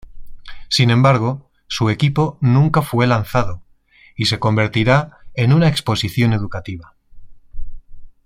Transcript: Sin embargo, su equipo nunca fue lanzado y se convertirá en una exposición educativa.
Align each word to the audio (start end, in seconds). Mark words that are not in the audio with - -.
Sin 0.67 0.89
embargo, 0.89 1.51
su 1.67 1.91
equipo 1.91 2.39
nunca 2.41 2.81
fue 2.81 3.05
lanzado 3.05 3.61
y 4.15 4.25
se 4.25 4.39
convertirá 4.39 5.19
en 5.35 5.53
una 5.53 5.67
exposición 5.67 6.33
educativa. 6.33 6.95